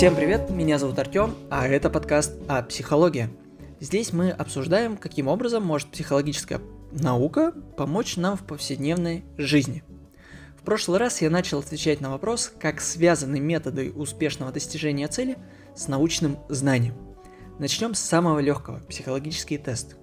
Всем 0.00 0.16
привет, 0.16 0.48
меня 0.48 0.78
зовут 0.78 0.98
Артем, 0.98 1.34
а 1.50 1.68
это 1.68 1.90
подкаст 1.90 2.32
о 2.48 2.62
психологии. 2.62 3.28
Здесь 3.80 4.14
мы 4.14 4.30
обсуждаем, 4.30 4.96
каким 4.96 5.28
образом 5.28 5.62
может 5.62 5.88
психологическая 5.88 6.62
наука 6.90 7.52
помочь 7.76 8.16
нам 8.16 8.38
в 8.38 8.46
повседневной 8.46 9.24
жизни. 9.36 9.84
В 10.58 10.62
прошлый 10.62 10.98
раз 10.98 11.20
я 11.20 11.28
начал 11.28 11.58
отвечать 11.58 12.00
на 12.00 12.08
вопрос, 12.08 12.50
как 12.58 12.80
связаны 12.80 13.40
методы 13.40 13.92
успешного 13.92 14.52
достижения 14.52 15.06
цели 15.06 15.36
с 15.76 15.86
научным 15.86 16.38
знанием. 16.48 16.94
Начнем 17.58 17.92
с 17.92 18.00
самого 18.00 18.38
легкого– 18.38 18.80
психологический 18.88 19.58
тест. 19.58 19.96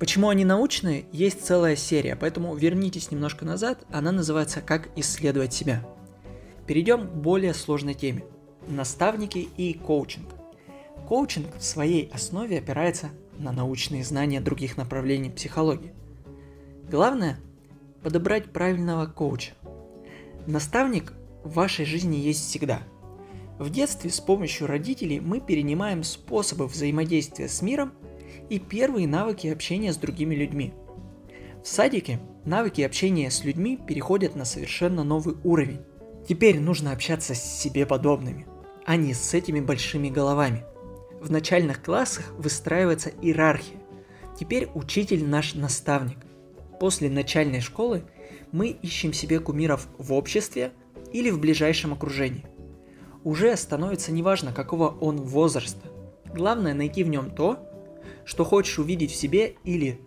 Почему 0.00 0.28
они 0.28 0.44
научные, 0.44 1.04
есть 1.12 1.46
целая 1.46 1.76
серия, 1.76 2.16
поэтому 2.16 2.56
вернитесь 2.56 3.12
немножко 3.12 3.44
назад, 3.44 3.78
она 3.92 4.10
называется 4.10 4.60
«Как 4.60 4.88
исследовать 4.96 5.54
себя». 5.54 5.86
Перейдем 6.66 7.06
к 7.06 7.12
более 7.12 7.54
сложной 7.54 7.94
теме– 7.94 8.24
наставники 8.68 9.48
и 9.56 9.74
коучинг. 9.74 10.28
Коучинг 11.08 11.56
в 11.58 11.64
своей 11.64 12.10
основе 12.12 12.58
опирается 12.58 13.10
на 13.38 13.52
научные 13.52 14.04
знания 14.04 14.40
других 14.40 14.76
направлений 14.76 15.30
психологии. 15.30 15.92
Главное– 16.90 17.38
подобрать 18.02 18.52
правильного 18.52 19.06
коуча. 19.06 19.52
Наставник 20.46 21.12
в 21.42 21.54
вашей 21.54 21.84
жизни 21.84 22.16
есть 22.16 22.46
всегда. 22.48 22.80
В 23.58 23.70
детстве 23.70 24.10
с 24.10 24.20
помощью 24.20 24.66
родителей 24.66 25.20
мы 25.20 25.40
перенимаем 25.40 26.02
способы 26.02 26.66
взаимодействия 26.66 27.48
с 27.48 27.62
миром 27.62 27.92
и 28.50 28.58
первые 28.58 29.06
навыки 29.06 29.46
общения 29.46 29.92
с 29.92 29.96
другими 29.96 30.34
людьми. 30.34 30.74
В 31.62 31.68
садике 31.68 32.20
навыки 32.44 32.82
общения 32.82 33.30
с 33.30 33.44
людьми 33.44 33.78
переходят 33.78 34.34
на 34.34 34.44
совершенно 34.44 35.04
новый 35.04 35.36
уровень. 35.44 35.80
Теперь 36.28 36.60
нужно 36.60 36.92
общаться 36.92 37.34
с 37.34 37.42
себе 37.42 37.86
подобными, 37.86 38.46
а 38.86 38.96
не 38.96 39.14
с 39.14 39.34
этими 39.34 39.60
большими 39.60 40.08
головами. 40.08 40.64
В 41.20 41.30
начальных 41.30 41.82
классах 41.82 42.32
выстраивается 42.36 43.10
иерархия. 43.22 43.78
Теперь 44.38 44.68
учитель 44.74 45.24
наш 45.24 45.54
наставник. 45.54 46.18
После 46.78 47.08
начальной 47.08 47.60
школы 47.60 48.04
мы 48.52 48.68
ищем 48.68 49.12
себе 49.12 49.40
кумиров 49.40 49.88
в 49.98 50.12
обществе 50.12 50.72
или 51.12 51.30
в 51.30 51.38
ближайшем 51.38 51.92
окружении. 51.92 52.44
Уже 53.22 53.56
становится 53.56 54.12
неважно, 54.12 54.52
какого 54.52 54.88
он 54.88 55.16
возраста. 55.16 55.88
Главное 56.26 56.74
найти 56.74 57.04
в 57.04 57.08
нем 57.08 57.30
то, 57.30 57.58
что 58.24 58.44
хочешь 58.44 58.78
увидеть 58.78 59.12
в 59.12 59.16
себе 59.16 59.54
или 59.64 60.00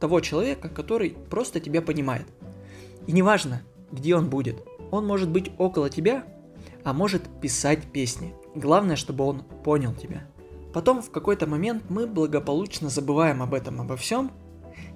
того 0.00 0.20
человека, 0.20 0.68
который 0.68 1.16
просто 1.30 1.60
тебя 1.60 1.80
понимает. 1.80 2.26
И 3.06 3.12
неважно, 3.12 3.62
где 3.90 4.16
он 4.16 4.28
будет. 4.28 4.62
Он 4.90 5.06
может 5.06 5.30
быть 5.30 5.50
около 5.58 5.88
тебя, 5.88 6.24
а 6.86 6.92
может 6.92 7.24
писать 7.40 7.82
песни. 7.90 8.32
Главное, 8.54 8.94
чтобы 8.94 9.24
он 9.24 9.42
понял 9.42 9.92
тебя. 9.92 10.24
Потом 10.72 11.02
в 11.02 11.10
какой-то 11.10 11.48
момент 11.48 11.82
мы 11.88 12.06
благополучно 12.06 12.90
забываем 12.90 13.42
об 13.42 13.54
этом, 13.54 13.80
обо 13.80 13.96
всем. 13.96 14.30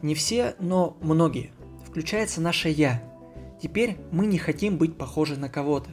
Не 0.00 0.14
все, 0.14 0.54
но 0.60 0.96
многие. 1.00 1.50
Включается 1.84 2.40
наше 2.40 2.68
«я». 2.68 3.02
Теперь 3.60 3.96
мы 4.12 4.26
не 4.26 4.38
хотим 4.38 4.78
быть 4.78 4.96
похожи 4.96 5.36
на 5.36 5.48
кого-то. 5.48 5.90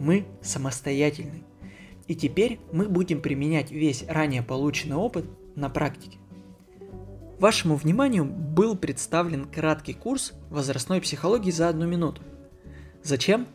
Мы 0.00 0.26
самостоятельны. 0.42 1.44
И 2.08 2.16
теперь 2.16 2.58
мы 2.72 2.88
будем 2.88 3.22
применять 3.22 3.70
весь 3.70 4.04
ранее 4.08 4.42
полученный 4.42 4.96
опыт 4.96 5.26
на 5.54 5.70
практике. 5.70 6.18
Вашему 7.38 7.76
вниманию 7.76 8.24
был 8.24 8.76
представлен 8.76 9.44
краткий 9.44 9.94
курс 9.94 10.32
возрастной 10.50 11.00
психологии 11.00 11.52
за 11.52 11.68
одну 11.68 11.86
минуту. 11.86 12.22
Зачем? 13.04 13.46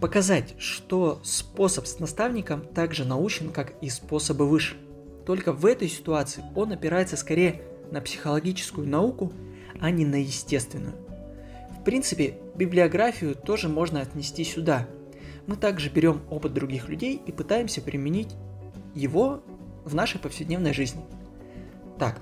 Показать, 0.00 0.54
что 0.58 1.20
способ 1.22 1.86
с 1.86 1.98
наставником 1.98 2.62
также 2.62 3.04
научен, 3.04 3.50
как 3.50 3.74
и 3.82 3.90
способы 3.90 4.48
выше. 4.48 4.76
Только 5.26 5.52
в 5.52 5.66
этой 5.66 5.88
ситуации 5.88 6.42
он 6.54 6.72
опирается 6.72 7.18
скорее 7.18 7.60
на 7.90 8.00
психологическую 8.00 8.88
науку, 8.88 9.30
а 9.78 9.90
не 9.90 10.06
на 10.06 10.16
естественную. 10.16 10.94
В 11.78 11.84
принципе, 11.84 12.38
библиографию 12.54 13.34
тоже 13.34 13.68
можно 13.68 14.00
отнести 14.00 14.42
сюда. 14.44 14.88
Мы 15.46 15.56
также 15.56 15.90
берем 15.90 16.22
опыт 16.30 16.54
других 16.54 16.88
людей 16.88 17.20
и 17.26 17.32
пытаемся 17.32 17.82
применить 17.82 18.34
его 18.94 19.42
в 19.84 19.94
нашей 19.94 20.18
повседневной 20.18 20.72
жизни. 20.72 21.02
Так, 21.98 22.20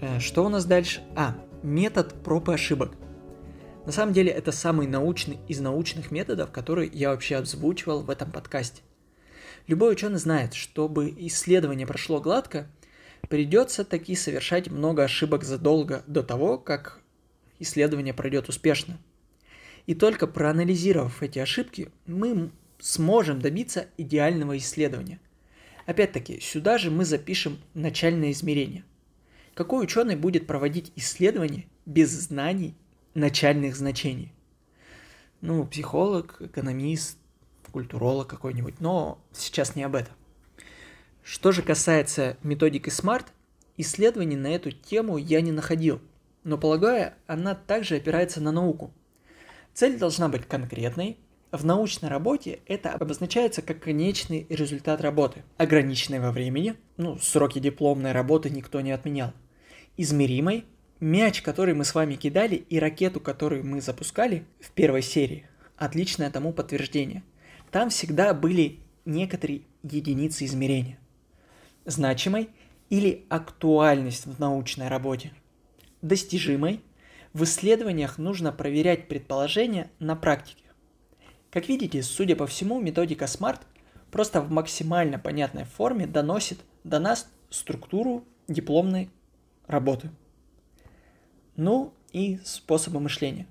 э, 0.00 0.18
что 0.18 0.44
у 0.44 0.48
нас 0.48 0.64
дальше? 0.64 1.02
А, 1.14 1.36
метод 1.62 2.14
проб 2.24 2.48
и 2.48 2.54
ошибок. 2.54 2.92
На 3.86 3.92
самом 3.92 4.12
деле 4.12 4.30
это 4.30 4.52
самый 4.52 4.86
научный 4.86 5.38
из 5.48 5.60
научных 5.60 6.10
методов, 6.10 6.50
который 6.50 6.88
я 6.92 7.10
вообще 7.10 7.36
озвучивал 7.36 8.02
в 8.02 8.10
этом 8.10 8.30
подкасте. 8.30 8.82
Любой 9.66 9.92
ученый 9.92 10.18
знает, 10.18 10.54
чтобы 10.54 11.12
исследование 11.16 11.86
прошло 11.86 12.20
гладко, 12.20 12.68
придется 13.28 13.84
таки 13.84 14.14
совершать 14.14 14.70
много 14.70 15.04
ошибок 15.04 15.44
задолго 15.44 16.02
до 16.06 16.22
того, 16.22 16.58
как 16.58 17.00
исследование 17.58 18.14
пройдет 18.14 18.48
успешно. 18.48 18.98
И 19.86 19.94
только 19.94 20.26
проанализировав 20.26 21.22
эти 21.22 21.38
ошибки, 21.38 21.90
мы 22.06 22.50
сможем 22.78 23.40
добиться 23.40 23.86
идеального 23.96 24.56
исследования– 24.56 25.20
Опять-таки, 25.86 26.40
сюда 26.40 26.78
же 26.78 26.90
мы 26.90 27.04
запишем 27.04 27.58
начальное 27.74 28.30
измерение. 28.30 28.84
Какой 29.54 29.84
ученый 29.84 30.16
будет 30.16 30.46
проводить 30.46 30.92
исследования 30.96 31.66
без 31.84 32.10
знаний 32.10 32.74
начальных 33.14 33.76
значений? 33.76 34.32
Ну, 35.40 35.66
психолог, 35.66 36.36
экономист, 36.40 37.18
культуролог 37.72 38.28
какой-нибудь, 38.28 38.80
но 38.80 39.18
сейчас 39.32 39.74
не 39.74 39.82
об 39.82 39.96
этом. 39.96 40.14
Что 41.22 41.52
же 41.52 41.62
касается 41.62 42.36
методики 42.42 42.88
SMART, 42.88 43.26
исследований 43.76 44.36
на 44.36 44.48
эту 44.48 44.70
тему 44.70 45.16
я 45.16 45.40
не 45.40 45.52
находил, 45.52 46.00
но 46.44 46.58
полагаю, 46.58 47.14
она 47.26 47.54
также 47.54 47.96
опирается 47.96 48.40
на 48.40 48.52
науку. 48.52 48.92
Цель 49.74 49.98
должна 49.98 50.28
быть 50.28 50.46
конкретной, 50.46 51.18
в 51.52 51.64
научной 51.64 52.08
работе 52.08 52.60
это 52.66 52.92
обозначается 52.92 53.62
как 53.62 53.80
конечный 53.80 54.46
результат 54.48 55.00
работы, 55.02 55.42
ограниченной 55.58 56.18
во 56.18 56.32
времени, 56.32 56.76
ну, 56.96 57.18
сроки 57.18 57.58
дипломной 57.58 58.12
работы 58.12 58.48
никто 58.48 58.80
не 58.80 58.90
отменял, 58.90 59.32
измеримой, 59.96 60.64
мяч, 61.02 61.42
который 61.42 61.74
мы 61.74 61.84
с 61.84 61.94
вами 61.94 62.14
кидали, 62.14 62.54
и 62.54 62.78
ракету, 62.78 63.20
которую 63.20 63.66
мы 63.66 63.80
запускали 63.80 64.44
в 64.60 64.70
первой 64.70 65.02
серии, 65.02 65.46
отличное 65.76 66.30
тому 66.30 66.52
подтверждение. 66.52 67.24
Там 67.72 67.90
всегда 67.90 68.32
были 68.32 68.78
некоторые 69.04 69.62
единицы 69.82 70.44
измерения. 70.44 70.98
Значимой 71.84 72.50
или 72.88 73.26
актуальность 73.28 74.26
в 74.26 74.38
научной 74.38 74.86
работе. 74.86 75.32
Достижимой 76.02 76.80
в 77.32 77.42
исследованиях 77.42 78.18
нужно 78.18 78.52
проверять 78.52 79.08
предположения 79.08 79.90
на 79.98 80.14
практике. 80.14 80.64
Как 81.50 81.68
видите, 81.68 82.02
судя 82.02 82.36
по 82.36 82.46
всему, 82.46 82.80
методика 82.80 83.24
SMART 83.24 83.62
просто 84.12 84.40
в 84.40 84.52
максимально 84.52 85.18
понятной 85.18 85.64
форме 85.64 86.06
доносит 86.06 86.60
до 86.84 87.00
нас 87.00 87.28
структуру 87.50 88.24
дипломной 88.46 89.10
работы. 89.66 90.10
Ну 91.56 91.92
и 92.12 92.38
способы 92.44 93.00
мышления. 93.00 93.46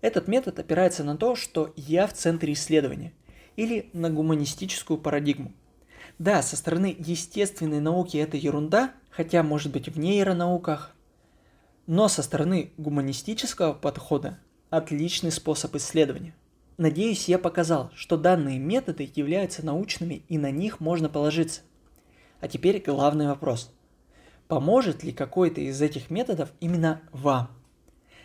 Этот 0.00 0.28
метод 0.28 0.58
опирается 0.58 1.04
на 1.04 1.16
то, 1.16 1.34
что 1.34 1.72
я 1.76 2.06
в 2.06 2.12
центре 2.12 2.52
исследования 2.52 3.12
или 3.56 3.90
на 3.92 4.10
гуманистическую 4.10 4.98
парадигму. 4.98 5.52
Да, 6.18 6.42
со 6.42 6.56
стороны 6.56 6.94
естественной 6.98 7.80
науки 7.80 8.16
это 8.16 8.36
ерунда, 8.36 8.92
хотя 9.10 9.42
может 9.42 9.72
быть 9.72 9.88
в 9.88 9.98
нейронауках, 9.98 10.94
но 11.86 12.08
со 12.08 12.22
стороны 12.22 12.72
гуманистического 12.76 13.72
подхода 13.72 14.38
отличный 14.70 15.32
способ 15.32 15.74
исследования– 15.76 16.34
Надеюсь, 16.78 17.28
я 17.28 17.40
показал, 17.40 17.90
что 17.96 18.16
данные 18.16 18.60
методы 18.60 19.10
являются 19.12 19.66
научными 19.66 20.22
и 20.28 20.38
на 20.38 20.52
них 20.52 20.78
можно 20.78 21.08
положиться. 21.08 21.62
А 22.40 22.46
теперь 22.46 22.80
главный 22.80 23.26
вопрос. 23.26 23.74
Поможет 24.48 25.04
ли 25.04 25.12
какой-то 25.12 25.60
из 25.60 25.80
этих 25.80 26.10
методов 26.10 26.50
именно 26.60 27.00
вам? 27.12 27.50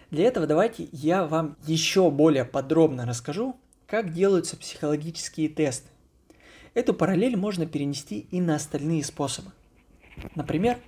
Для 0.10 0.26
этого 0.26 0.48
давайте 0.48 0.88
я 0.92 1.26
вам 1.26 1.58
еще 1.68 2.10
более 2.10 2.46
подробно 2.46 3.06
расскажу, 3.06 3.56
как 3.88 4.14
делаются 4.14 4.58
психологические 4.58 5.50
тесты. 5.50 5.90
Эту 6.74 6.94
параллель 6.94 7.36
можно 7.36 7.66
перенести 7.68 8.28
и 8.32 8.42
на 8.42 8.56
остальные 8.56 9.04
способы. 9.04 9.52
Например, 10.34 10.80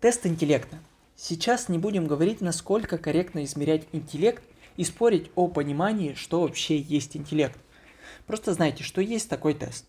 тест 0.00 0.24
интеллекта. 0.26 0.78
Сейчас 1.16 1.68
не 1.68 1.78
будем 1.78 2.06
говорить, 2.06 2.40
насколько 2.40 2.96
корректно 2.96 3.44
измерять 3.44 3.86
интеллект– 3.92 4.42
и 4.78 4.84
спорить 4.84 5.30
о 5.34 5.48
понимании, 5.48 6.14
что 6.14 6.40
вообще 6.40 6.78
есть 6.78 7.16
интеллект. 7.16 7.58
Просто 8.26 8.54
знайте, 8.54 8.84
что 8.84 9.02
есть 9.02 9.28
такой 9.28 9.52
тест. 9.52 9.84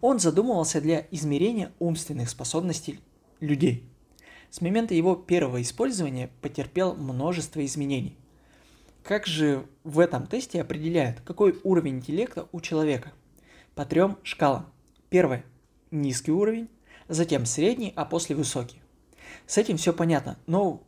Он 0.00 0.18
задумывался 0.18 0.80
для 0.80 1.06
измерения 1.10 1.72
умственных 1.80 2.30
способностей 2.30 3.00
людей. 3.40 3.84
С 4.52 4.60
момента 4.60 4.92
его 4.92 5.16
первого 5.16 5.62
использования 5.62 6.28
потерпел 6.42 6.94
множество 6.94 7.64
изменений. 7.64 8.18
Как 9.02 9.26
же 9.26 9.64
в 9.82 9.98
этом 9.98 10.26
тесте 10.26 10.60
определяют, 10.60 11.22
какой 11.22 11.58
уровень 11.64 11.96
интеллекта 11.96 12.46
у 12.52 12.60
человека? 12.60 13.12
По 13.74 13.86
трем 13.86 14.18
шкалам. 14.22 14.66
Первое– 15.08 15.46
низкий 15.90 16.32
уровень, 16.32 16.68
затем 17.08 17.46
средний, 17.46 17.94
а 17.96 18.04
после 18.04 18.36
высокий. 18.36 18.82
С 19.46 19.56
этим 19.56 19.78
все 19.78 19.94
понятно, 19.94 20.36
но 20.46 20.82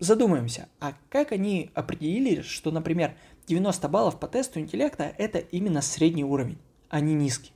задумаемся, 0.00 0.68
а 0.80 0.94
как 1.10 1.30
они 1.30 1.70
определили, 1.74 2.40
что, 2.40 2.72
например, 2.72 3.16
90 3.46 3.88
баллов 3.88 4.18
по 4.18 4.26
тесту 4.26 4.58
интеллекта– 4.58 5.14
это 5.16 5.38
именно 5.38 5.80
средний 5.80 6.24
уровень, 6.24 6.58
а 6.88 6.98
не 6.98 7.14
низкий? 7.14 7.52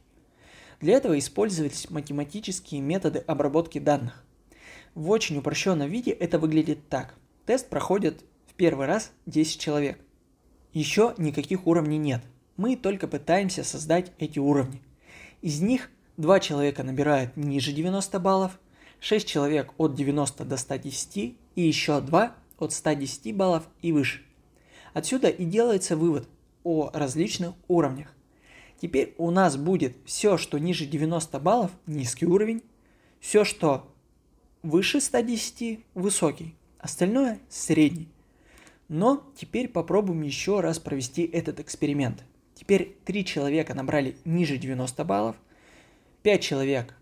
Для 0.81 0.95
этого 0.95 1.19
использовались 1.19 1.91
математические 1.91 2.81
методы 2.81 3.19
обработки 3.19 3.81
данных. 3.81 4.25
В 4.95 5.09
очень 5.09 5.39
упрощенном 5.39 5.89
виде 5.89 6.11
это 6.11 6.39
выглядит 6.39 6.89
так. 6.89 7.15
Тест 7.47 7.71
проходит 7.71 8.25
в 8.47 8.55
первый 8.55 8.87
раз 8.87 9.13
10 9.27 9.59
человек. 9.59 9.99
Еще 10.75 11.15
никаких 11.17 11.67
уровней 11.67 11.99
нет. 11.99 12.23
Мы 12.59 12.77
только 12.77 13.09
пытаемся 13.09 13.65
создать 13.65 14.13
эти 14.19 14.39
уровни. 14.39 14.83
Из 15.41 15.61
них 15.61 15.91
2 16.19 16.41
человека 16.41 16.83
набирают 16.83 17.37
ниже 17.37 17.73
90 17.73 18.21
баллов, 18.21 18.59
6 19.01 19.27
человек 19.27 19.73
от 19.79 19.95
90 19.95 20.45
до 20.45 20.57
110 20.57 21.17
и 21.17 21.37
еще 21.57 22.01
2 22.01 22.37
от 22.59 22.73
110 22.73 23.35
баллов 23.35 23.65
и 23.81 23.93
выше. 23.93 24.23
Отсюда 24.93 25.29
и 25.29 25.45
делается 25.45 25.97
вывод 25.97 26.29
о 26.65 26.91
различных 26.93 27.55
уровнях. 27.67 28.15
Теперь 28.81 29.15
у 29.17 29.31
нас 29.31 29.57
будет 29.57 29.97
все, 30.05 30.37
что 30.37 30.59
ниже 30.59 30.85
90 30.85 31.41
баллов, 31.41 31.71
низкий 31.87 32.27
уровень, 32.27 32.63
все, 33.21 33.45
что 33.45 33.92
выше 34.63 35.01
110, 35.01 35.81
высокий, 35.95 36.55
остальное 36.79 37.39
средний. 37.49 38.09
Но 38.89 39.25
теперь 39.37 39.69
попробуем 39.69 40.23
еще 40.23 40.61
раз 40.61 40.79
провести 40.79 41.25
этот 41.25 41.61
эксперимент. 41.61 42.25
Теперь 42.55 42.97
3 43.05 43.25
человека 43.25 43.75
набрали 43.75 44.17
ниже 44.25 44.59
90 44.59 45.05
баллов, 45.05 45.37
5 46.23 46.43
человек 46.43 46.95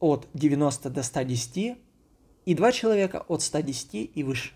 от 0.00 0.28
90 0.32 0.90
до 0.90 1.02
110 1.02 1.76
и 2.46 2.54
2 2.54 2.72
человека 2.72 3.24
от 3.28 3.42
110 3.42 4.10
и 4.14 4.22
выше. 4.22 4.52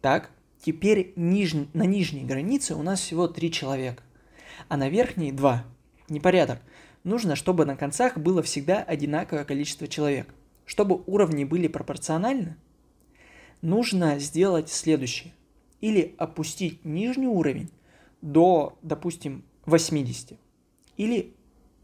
Так, 0.00 0.30
теперь 0.60 1.12
ниж... 1.16 1.54
на 1.72 1.84
нижней 1.84 2.24
границе 2.24 2.74
у 2.74 2.82
нас 2.82 3.00
всего 3.00 3.28
3 3.28 3.50
человека, 3.52 4.02
а 4.68 4.76
на 4.76 4.88
верхней 4.88 5.32
2. 5.32 5.64
Непорядок. 6.08 6.60
Нужно, 7.04 7.36
чтобы 7.36 7.64
на 7.64 7.76
концах 7.76 8.18
было 8.18 8.42
всегда 8.42 8.82
одинаковое 8.82 9.44
количество 9.44 9.88
человек. 9.88 10.34
Чтобы 10.64 11.02
уровни 11.06 11.44
были 11.44 11.68
пропорциональны, 11.68 12.56
нужно 13.60 14.18
сделать 14.18 14.70
следующее. 14.70 15.32
Или 15.80 16.14
опустить 16.18 16.84
нижний 16.84 17.26
уровень 17.26 17.70
до, 18.20 18.78
допустим, 18.82 19.44
80. 19.66 20.38
Или 20.96 21.34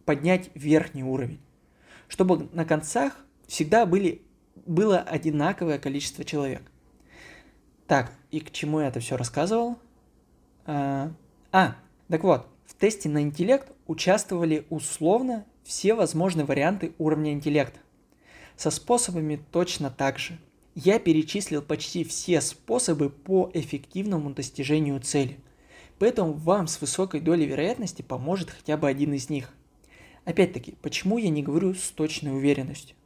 поднять 0.04 0.50
верхний 0.54 1.02
уровень. 1.02 1.40
Чтобы 2.06 2.48
на 2.52 2.64
концах 2.64 3.24
всегда 3.46 3.86
были, 3.86 4.22
было 4.66 4.98
одинаковое 5.00 5.78
количество 5.78 6.24
человек. 6.24 6.62
Так, 7.86 8.12
и 8.30 8.40
к 8.40 8.50
чему 8.50 8.80
я 8.80 8.88
это 8.88 9.00
все 9.00 9.16
рассказывал? 9.16 9.78
А, 10.66 11.12
а, 11.52 11.76
так 12.08 12.22
вот, 12.22 12.46
в 12.66 12.74
тесте 12.74 13.08
на 13.08 13.22
интеллект 13.22 13.72
участвовали 13.86 14.66
условно 14.70 15.46
все 15.64 15.94
возможные 15.94 16.44
варианты 16.44 16.92
уровня 16.98 17.32
интеллекта. 17.32 17.80
Со 18.58 18.72
способами 18.72 19.40
точно 19.52 19.88
так 19.88 20.18
же. 20.18 20.36
Я 20.74 20.98
перечислил 20.98 21.62
почти 21.62 22.02
все 22.02 22.40
способы 22.40 23.08
по 23.08 23.48
эффективному 23.54 24.30
достижению 24.30 24.98
цели. 24.98 25.38
Поэтому 26.00 26.32
вам 26.32 26.66
с 26.66 26.80
высокой 26.80 27.20
долей 27.20 27.46
вероятности 27.46 28.02
поможет 28.02 28.50
хотя 28.50 28.76
бы 28.76 28.88
один 28.88 29.14
из 29.14 29.30
них. 29.30 29.54
Опять-таки, 30.24 30.74
почему 30.82 31.18
я 31.18 31.28
не 31.28 31.44
говорю 31.44 31.72
с 31.72 31.90
точной 31.90 32.32
уверенностью? 32.32 32.96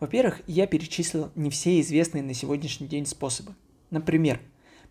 Во-первых, 0.00 0.42
я 0.46 0.66
перечислил 0.66 1.32
не 1.34 1.48
все 1.48 1.80
известные 1.80 2.22
на 2.22 2.34
сегодняшний 2.34 2.86
день 2.86 3.06
способы. 3.06 3.54
Например, 3.88 4.38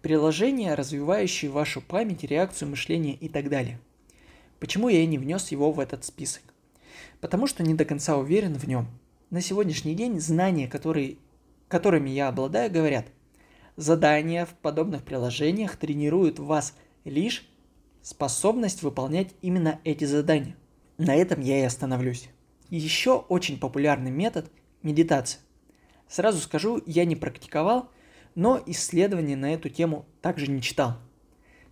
приложения, 0.01 0.73
развивающие 0.73 1.51
вашу 1.51 1.81
память, 1.81 2.23
реакцию 2.23 2.69
мышления 2.69 3.13
и 3.13 3.29
так 3.29 3.47
далее. 3.47 3.79
Почему 4.59 4.89
я 4.89 5.05
не 5.05 5.19
внес 5.19 5.51
его 5.51 5.71
в 5.71 5.79
этот 5.79 6.03
список? 6.03 6.41
Потому 7.21 7.45
что 7.45 7.61
не 7.61 7.75
до 7.75 7.85
конца 7.85 8.17
уверен 8.17 8.55
в 8.55 8.67
нем– 8.67 8.87
на 9.29 9.41
сегодняшний 9.41 9.93
день 9.93 10.19
знания, 10.19 10.67
которые, 10.67 11.17
которыми 11.67 12.09
я 12.09 12.29
обладаю, 12.29 12.71
говорят, 12.71 13.07
задания 13.75 14.45
в 14.45 14.53
подобных 14.55 15.03
приложениях 15.03 15.75
тренируют 15.75 16.39
в 16.39 16.45
вас 16.45 16.75
лишь 17.05 17.47
способность 18.01 18.81
выполнять 18.81 19.33
именно 19.41 19.79
эти 19.83 20.05
задания. 20.05 20.55
На 20.97 21.15
этом 21.15 21.41
я 21.41 21.59
и 21.59 21.63
остановлюсь. 21.63 22.29
Еще 22.69 23.17
очень 23.17 23.59
популярный 23.59 24.11
метод– 24.11 24.51
медитация. 24.83 25.41
Сразу 26.07 26.39
скажу, 26.39 26.81
я 26.85 27.05
не 27.05 27.15
практиковал, 27.15 27.89
но 28.35 28.61
исследований 28.65 29.35
на 29.35 29.53
эту 29.53 29.69
тему 29.69 30.05
также 30.21 30.49
не 30.49 30.61
читал. 30.61 30.97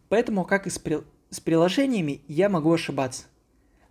Поэтому, 0.10 0.46
как 0.46 0.68
и 0.68 0.70
с, 0.70 0.80
при... 0.80 1.00
с 1.30 1.40
приложениями, 1.40 2.22
я 2.28 2.50
могу 2.50 2.72
ошибаться. 2.72 3.26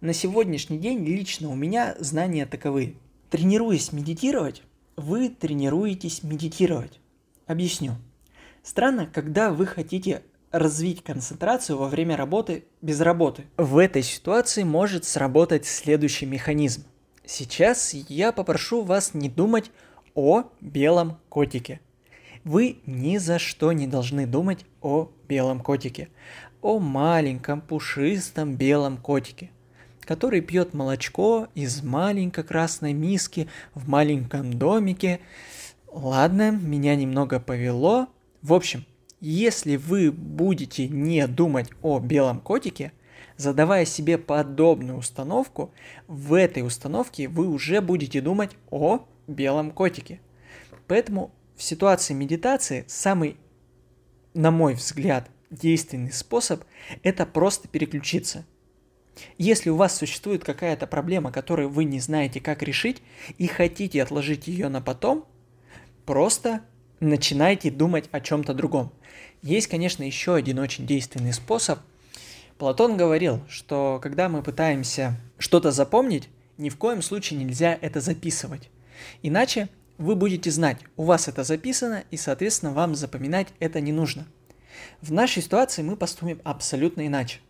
На 0.00 0.12
сегодняшний 0.12 0.78
день 0.78 1.04
лично 1.04 1.48
у 1.48 1.54
меня 1.54 1.96
знания 1.98 2.46
таковы– 2.46 2.96
Тренируясь 3.30 3.92
медитировать, 3.92 4.62
вы 4.96 5.28
тренируетесь 5.28 6.22
медитировать. 6.22 7.00
Объясню. 7.46 7.94
Странно, 8.62 9.06
когда 9.06 9.50
вы 9.50 9.66
хотите 9.66 10.22
развить 10.52 11.02
концентрацию 11.02 11.76
во 11.76 11.88
время 11.88 12.16
работы 12.16 12.64
без 12.82 13.00
работы. 13.00 13.44
В 13.56 13.78
этой 13.78 14.02
ситуации 14.02 14.62
может 14.62 15.04
сработать 15.04 15.66
следующий 15.66 16.26
механизм. 16.26 16.84
Сейчас 17.24 17.94
я 17.94 18.30
попрошу 18.30 18.82
вас 18.82 19.12
не 19.12 19.28
думать 19.28 19.70
о 20.14 20.44
белом 20.60 21.18
котике. 21.28 21.80
Вы 22.44 22.78
ни 22.86 23.18
за 23.18 23.40
что 23.40 23.72
не 23.72 23.88
должны 23.88 24.24
думать 24.24 24.64
о 24.80 25.10
белом 25.26 25.60
котике, 25.60 26.08
о 26.62 26.78
маленьком 26.78 27.60
пушистом 27.60 28.54
белом 28.54 28.98
котике 28.98 29.50
который 30.06 30.40
пьет 30.40 30.72
молочко 30.72 31.48
из 31.54 31.82
маленькой 31.82 32.44
красной 32.44 32.92
миски 32.92 33.48
в 33.74 33.88
маленьком 33.88 34.52
домике. 34.52 35.20
Ладно, 35.88 36.52
меня 36.52 36.94
немного 36.94 37.40
повело. 37.40 38.06
В 38.40 38.54
общем, 38.54 38.86
если 39.20 39.76
вы 39.76 40.12
будете 40.12 40.88
не 40.88 41.26
думать 41.26 41.70
о 41.82 41.98
белом 41.98 42.40
котике, 42.40 42.92
задавая 43.36 43.84
себе 43.84 44.16
подобную 44.16 44.98
установку, 44.98 45.72
в 46.06 46.34
этой 46.34 46.64
установке 46.64 47.28
вы 47.28 47.48
уже 47.48 47.80
будете 47.80 48.20
думать 48.20 48.52
о 48.70 49.06
белом 49.26 49.72
котике. 49.72 50.20
Поэтому 50.86 51.32
в 51.56 51.62
ситуации 51.62 52.14
медитации 52.14 52.84
самый, 52.86 53.36
на 54.34 54.52
мой 54.52 54.74
взгляд, 54.74 55.28
действенный 55.50 56.12
способ– 56.12 56.62
это 57.02 57.26
просто 57.26 57.66
переключиться– 57.66 58.44
если 59.38 59.70
у 59.70 59.76
вас 59.76 59.96
существует 59.96 60.44
какая-то 60.44 60.86
проблема, 60.86 61.32
которую 61.32 61.68
вы 61.68 61.84
не 61.84 62.00
знаете, 62.00 62.40
как 62.40 62.62
решить, 62.62 63.02
и 63.38 63.46
хотите 63.46 64.02
отложить 64.02 64.46
ее 64.46 64.68
на 64.68 64.80
потом, 64.80 65.24
просто 66.04 66.62
начинайте 67.00 67.70
думать 67.70 68.08
о 68.12 68.20
чем-то 68.20 68.54
другом. 68.54 68.92
Есть, 69.42 69.68
конечно, 69.68 70.02
еще 70.02 70.34
один 70.34 70.58
очень 70.58 70.86
действенный 70.86 71.32
способ. 71.32 71.80
Платон 72.58 72.96
говорил, 72.96 73.42
что 73.48 74.00
когда 74.02 74.28
мы 74.28 74.42
пытаемся 74.42 75.20
что-то 75.38 75.70
запомнить, 75.70 76.28
ни 76.56 76.70
в 76.70 76.76
коем 76.76 77.02
случае 77.02 77.38
нельзя 77.38 77.78
это 77.80 78.00
записывать. 78.00 78.70
Иначе 79.22 79.68
вы 79.98 80.16
будете 80.16 80.50
знать, 80.50 80.78
у 80.96 81.04
вас 81.04 81.28
это 81.28 81.44
записано, 81.44 82.04
и, 82.10 82.16
соответственно, 82.16 82.72
вам 82.72 82.94
запоминать 82.94 83.48
это 83.60 83.80
не 83.80 83.92
нужно. 83.92 84.26
В 85.00 85.12
нашей 85.12 85.42
ситуации 85.42 85.82
мы 85.82 85.96
поступим 85.96 86.40
абсолютно 86.44 87.06
иначе. 87.06 87.40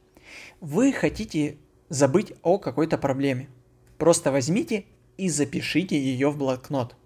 Вы 0.60 0.92
хотите 0.92 1.58
забыть 1.88 2.32
о 2.42 2.58
какой-то 2.58 2.98
проблеме. 2.98 3.48
Просто 3.98 4.30
возьмите 4.32 4.84
и 5.16 5.28
запишите 5.28 5.98
ее 5.98 6.30
в 6.30 6.38
блокнот. 6.38 6.96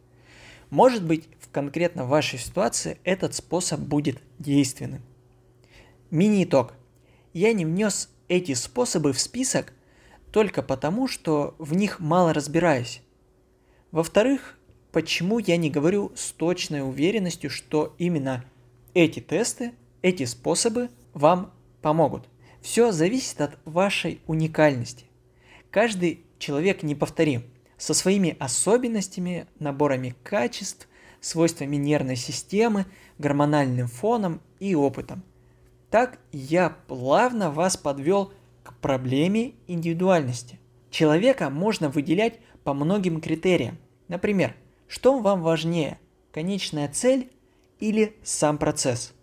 Может 0.70 1.04
быть, 1.04 1.28
в 1.40 1.50
конкретно 1.50 2.04
вашей 2.04 2.38
ситуации 2.38 2.98
этот 3.04 3.34
способ 3.34 3.80
будет 3.80 4.20
действенным. 4.38 5.02
Мини-итог. 6.10 6.74
Я 7.32 7.52
не 7.52 7.64
внес 7.64 8.08
эти 8.28 8.54
способы 8.54 9.12
в 9.12 9.20
список 9.20 9.72
только 10.32 10.62
потому, 10.62 11.08
что 11.08 11.54
в 11.58 11.74
них 11.74 12.00
мало 12.00 12.32
разбираюсь. 12.32 13.02
Во-вторых, 13.90 14.58
почему 14.92 15.38
я 15.38 15.56
не 15.56 15.70
говорю 15.70 16.12
с 16.14 16.30
точной 16.32 16.88
уверенностью, 16.88 17.50
что 17.50 17.94
именно 17.98 18.44
эти 18.94 19.20
тесты, 19.20 19.72
эти 20.02 20.24
способы 20.24 20.90
вам 21.12 21.52
помогут. 21.82 22.29
Все 22.62 22.92
зависит 22.92 23.40
от 23.40 23.58
вашей 23.64 24.20
уникальности. 24.26 25.06
Каждый 25.70 26.24
человек 26.38 26.82
неповторим, 26.82 27.44
со 27.76 27.94
своими 27.94 28.36
особенностями, 28.38 29.46
наборами 29.58 30.14
качеств, 30.22 30.86
свойствами 31.20 31.76
нервной 31.76 32.16
системы, 32.16 32.86
гормональным 33.18 33.88
фоном 33.88 34.40
и 34.58 34.74
опытом. 34.74 35.22
Так 35.90 36.18
я 36.32 36.70
плавно 36.70 37.50
вас 37.50 37.76
подвел 37.76 38.32
к 38.62 38.74
проблеме 38.80 39.54
индивидуальности. 39.66 40.58
Человека 40.90 41.50
можно 41.50 41.88
выделять 41.88 42.38
по 42.64 42.74
многим 42.74 43.20
критериям. 43.20 43.78
Например, 44.08 44.54
что 44.86 45.18
вам 45.18 45.42
важнее, 45.42 45.98
конечная 46.32 46.88
цель 46.88 47.30
или 47.78 48.16
сам 48.22 48.58
процесс? 48.58 49.14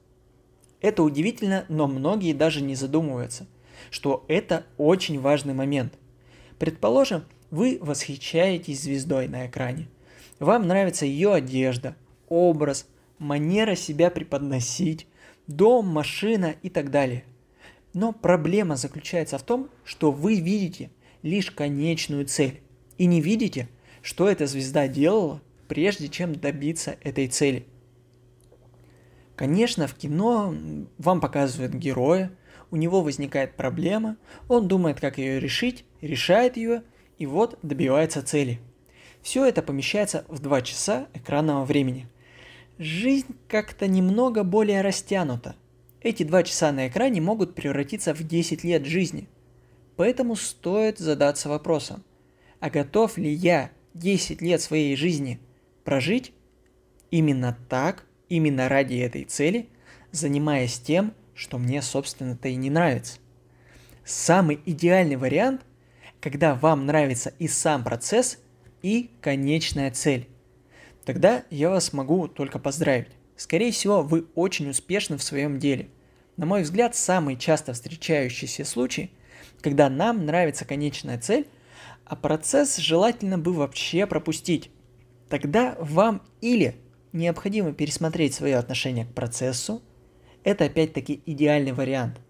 Это 0.81 1.03
удивительно, 1.03 1.65
но 1.69 1.87
многие 1.87 2.33
даже 2.33 2.61
не 2.61 2.75
задумываются, 2.75 3.47
что 3.89 4.25
это 4.27 4.65
очень 4.77 5.19
важный 5.19 5.53
момент. 5.53 5.93
Предположим, 6.59 7.23
вы 7.49 7.77
восхищаетесь 7.81 8.81
звездой 8.81 9.27
на 9.27 9.47
экране. 9.47 9.87
Вам 10.39 10.67
нравится 10.67 11.05
ее 11.05 11.33
одежда, 11.33 11.95
образ, 12.29 12.87
манера 13.17 13.75
себя 13.75 14.11
преподносить, 14.11 15.07
дом, 15.47 15.87
машина 15.87 16.55
и 16.61 16.69
так 16.69 16.91
далее. 16.91 17.23
Но 17.93 18.11
проблема 18.11 18.75
заключается 18.75 19.37
в 19.37 19.43
том, 19.43 19.69
что 19.83 20.11
вы 20.11 20.39
видите 20.39 20.91
лишь 21.23 21.49
конечную 21.49 22.25
цель 22.27 22.61
и 22.97 23.05
не 23.05 23.21
видите, 23.21 23.69
что 24.01 24.29
эта 24.29 24.45
звезда 24.45 24.87
делала, 24.87 25.41
прежде 25.67 26.07
чем 26.07 26.35
добиться 26.35 26.97
этой 27.01 27.27
цели. 27.27 27.65
Конечно, 29.37 29.87
в 29.87 29.93
кино 29.93 30.53
вам 30.97 31.21
показывают 31.21 31.73
героя, 31.73 32.31
у 32.71 32.75
него 32.75 33.01
возникает 33.01 33.55
проблема, 33.55 34.17
он 34.49 34.67
думает, 34.67 34.99
как 34.99 35.17
ее 35.17 35.39
решить, 35.39 35.85
решает 36.01 36.57
ее, 36.57 36.83
и 37.17 37.25
вот 37.25 37.57
добивается 37.61 38.21
цели. 38.21 38.59
Все 39.21 39.45
это 39.45 39.61
помещается 39.61 40.25
в 40.27 40.39
2 40.39 40.61
часа 40.63 41.07
экранного 41.13 41.63
времени– 41.63 42.09
Жизнь 42.79 43.35
как-то 43.47 43.87
немного 43.87 44.43
более 44.43 44.81
растянута. 44.81 45.55
Эти 46.01 46.21
два 46.21 46.43
часа 46.43 46.71
на 46.71 46.87
экране 46.87 47.21
могут 47.21 47.55
превратиться 47.55 48.13
в 48.13 48.21
10 48.21 48.63
лет 48.63 48.85
жизни. 48.85 49.27
Поэтому 49.95 50.35
стоит 50.35 50.99
задаться 50.99 51.49
вопросом, 51.49 52.03
а 52.59 52.69
готов 52.69 53.17
ли 53.17 53.33
я 53.33 53.71
10 53.95 54.43
лет 54.43 54.61
своей 54.61 54.95
жизни 54.95 55.39
прожить 55.83 56.33
именно 57.09 57.57
так, 57.67 58.05
именно 58.29 58.69
ради 58.69 58.95
этой 58.95 59.23
цели, 59.23 59.69
занимаясь 60.11 60.79
тем, 60.79 61.13
что 61.33 61.57
мне, 61.57 61.81
собственно-то 61.81 62.47
и 62.49 62.55
не 62.55 62.69
нравится. 62.69 63.19
Самый 64.05 64.59
идеальный 64.65 65.17
вариант, 65.17 65.61
когда 66.21 66.55
вам 66.55 66.85
нравится 66.85 67.33
и 67.39 67.47
сам 67.47 67.83
процесс, 67.83 68.39
и 68.81 69.11
конечная 69.21 69.91
цель 69.91 70.27
тогда 71.07 71.45
я 71.49 71.69
вас 71.69 71.93
могу 71.93 72.27
только 72.27 72.59
поздравить. 72.59 73.07
Скорее 73.37 73.71
всего, 73.71 74.01
вы 74.01 74.27
очень 74.35 74.69
успешны 74.69 75.15
в 75.15 75.23
своем 75.23 75.57
деле. 75.57 75.87
На 76.35 76.45
мой 76.45 76.63
взгляд, 76.63 76.97
самый 76.97 77.37
часто 77.37 77.71
встречающийся 77.71 78.65
случай, 78.65 79.11
когда 79.61 79.89
нам 79.89 80.25
нравится 80.25 80.65
конечная 80.65 81.17
цель, 81.17 81.47
а 82.03 82.17
процесс 82.17 82.75
желательно 82.75 83.37
бы 83.37 83.53
вообще 83.53 84.05
пропустить. 84.05 84.69
Тогда 85.29 85.77
вам 85.79 86.21
или 86.41 86.75
необходимо 87.17 87.73
пересмотреть 87.73 88.33
свое 88.33 88.57
отношение 88.57 89.05
к 89.05 89.13
процессу, 89.13 89.81
это 90.43 90.65
опять-таки 90.65 91.21
идеальный 91.25 91.73
вариант, 91.73 92.21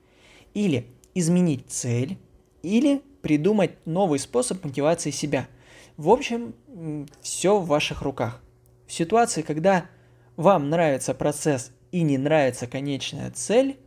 или 0.53 0.87
изменить 1.13 1.65
цель, 1.67 2.17
или 2.63 3.01
придумать 3.21 3.71
новый 3.85 4.19
способ 4.19 4.63
мотивации 4.63 5.11
себя. 5.11 5.47
В 5.97 6.09
общем, 6.09 6.55
все 7.21 7.59
в 7.59 7.67
ваших 7.67 8.01
руках. 8.01 8.41
В 8.87 8.93
ситуации, 8.93 9.41
когда 9.41 9.85
вам 10.35 10.69
нравится 10.69 11.13
процесс 11.13 11.71
и 11.91 12.01
не 12.01 12.17
нравится 12.17 12.67
конечная 12.67 13.31
цель, 13.31 13.77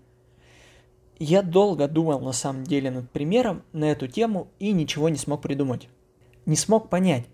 я 1.19 1.43
долго 1.43 1.87
думал 1.87 2.21
на 2.21 2.33
самом 2.33 2.65
деле 2.65 2.91
над 2.91 3.11
примером 3.11 3.63
на 3.73 3.85
эту 3.91 4.09
тему 4.09 4.49
и 4.59 4.73
ничего 4.73 5.09
не 5.09 5.19
смог 5.19 5.43
придумать. 5.43 5.89
Не 6.47 6.57
смог 6.57 6.89
понять, 6.89 7.27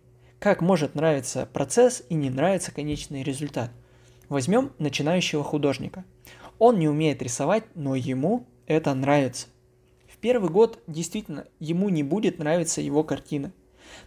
как 0.46 0.60
может 0.60 0.94
нравиться 0.94 1.48
процесс 1.52 2.04
и 2.08 2.14
не 2.14 2.30
нравится 2.30 2.70
конечный 2.70 3.24
результат. 3.24 3.72
Возьмем 4.28 4.70
начинающего 4.78 5.42
художника. 5.42 6.04
Он 6.58 6.78
не 6.78 6.88
умеет 6.88 7.20
рисовать, 7.20 7.64
но 7.74 7.96
ему 7.96 8.46
это 8.66 8.94
нравится. 8.94 9.48
В 10.08 10.16
первый 10.18 10.48
год 10.48 10.78
действительно 10.86 11.46
ему 11.58 11.88
не 11.88 12.04
будет 12.04 12.38
нравиться 12.38 12.80
его 12.80 13.02
картина. 13.02 13.52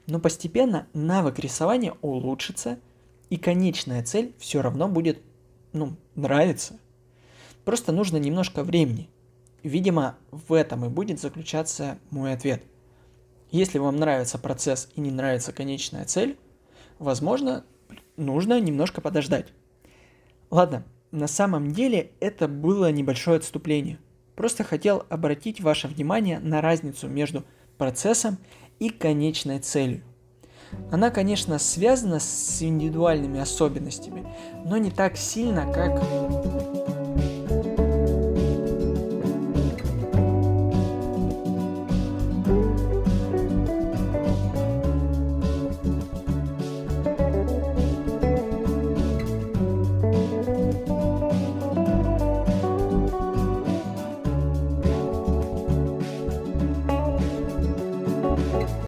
Но 0.08 0.20
постепенно 0.20 0.88
навык 0.94 1.40
рисования 1.40 1.94
улучшится– 2.02 2.80
и 3.30 3.38
конечная 3.38 4.04
цель 4.04 4.34
все 4.40 4.62
равно 4.62 4.88
будет, 4.88 5.22
ну, 5.74 5.96
нравиться. 6.16 6.80
Просто 7.64 7.92
нужно 7.92 8.18
немножко 8.18 8.64
времени. 8.64 9.10
Видимо, 9.62 10.18
в 10.32 10.54
этом 10.54 10.86
и 10.86 10.90
будет 10.90 11.20
заключаться 11.20 12.00
мой 12.10 12.34
ответ. 12.34 12.64
Если 13.52 13.80
вам 13.80 13.96
нравится 13.96 14.38
процесс 14.38 14.90
и 14.96 15.02
не 15.02 15.12
нравится 15.12 15.52
конечная 15.52 16.06
цель, 16.06 16.38
возможно, 17.00 17.66
нужно 18.16 18.60
немножко 18.60 19.02
подождать. 19.02 19.48
Ладно, 20.52 20.84
на 21.12 21.28
самом 21.28 21.72
деле 21.72 22.12
это 22.20 22.48
было 22.48 22.92
небольшое 22.92 23.38
отступление. 23.38 24.00
Просто 24.36 24.64
хотел 24.64 25.06
обратить 25.10 25.62
ваше 25.62 25.88
внимание 25.88 26.40
на 26.40 26.62
разницу 26.62 27.08
между 27.08 27.44
процессом 27.78 28.38
и 28.78 28.90
конечной 28.90 29.60
целью. 29.60 30.04
Она, 30.92 31.10
конечно, 31.10 31.58
связана 31.58 32.20
с 32.20 32.62
индивидуальными 32.62 33.40
особенностями, 33.40 34.28
но 34.66 34.78
не 34.78 34.92
так 34.92 35.18
сильно, 35.18 35.72
как 35.74 36.00